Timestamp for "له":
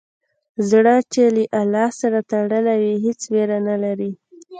1.35-1.43